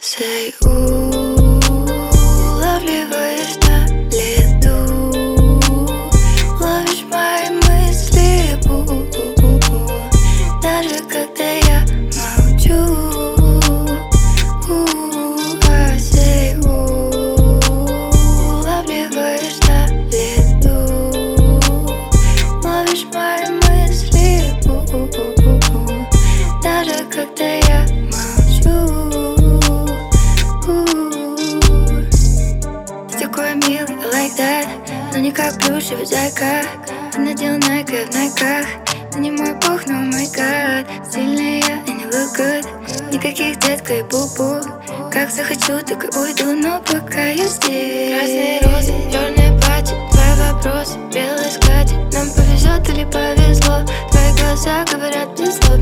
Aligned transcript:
say 0.00 0.54
улавливаешь 0.62 0.99
that 34.40 34.66
Но 35.12 35.18
не 35.18 35.32
как 35.32 35.52
плюшевый 35.58 36.06
зайка. 36.06 36.62
Надел 37.18 37.58
найка 37.68 38.06
в 38.06 38.14
найках. 38.14 38.66
Ты 39.12 39.18
не 39.18 39.30
мой 39.30 39.52
бог, 39.54 39.86
но 39.86 39.96
мой 40.12 40.26
гад. 40.36 40.86
Стильная 41.08 41.60
и 41.86 41.92
не 41.98 42.04
look 42.04 42.30
good 42.38 42.64
Никаких 43.12 43.58
детка 43.58 43.94
и 43.94 44.02
бу-бу. 44.02 44.50
Как 45.12 45.30
захочу, 45.30 45.74
так 45.86 46.04
и 46.04 46.08
уйду 46.16 46.54
Но 46.54 46.80
пока 46.80 47.24
я 47.40 47.46
здесь. 47.46 48.12
Красные 48.14 48.60
розы, 48.62 48.92
черное 49.12 49.60
платье 49.60 49.96
Твои 50.12 50.34
вопросы, 50.44 50.96
белый 51.12 51.50
скатерть 51.50 52.14
Нам 52.14 52.28
повезет 52.36 52.88
или 52.88 53.04
повезло. 53.04 53.84
Твои 54.10 54.32
глаза 54.38 54.84
говорят 54.90 55.38
без 55.38 55.58
слов 55.58 55.78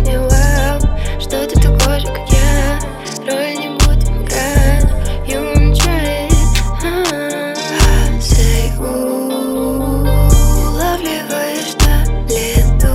улавливаешь 10.49 11.75
на 11.85 12.05
лету 12.29 12.95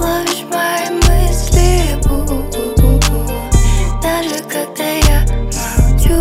Ловишь 0.00 0.44
мои 0.50 0.88
мысли 1.06 1.68
Даже 4.02 4.38
когда 4.44 4.88
я 4.88 5.18
молчу 5.56 6.20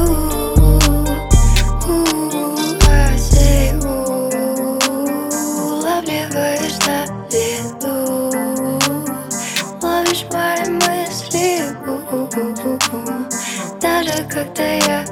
улавливаешь 5.57 6.77
на 6.85 6.97
лету 7.31 7.95
Ловишь 9.81 10.25
мои 10.31 10.66
мысли 10.69 11.47
Даже 13.80 14.23
когда 14.25 14.66
я 14.66 15.05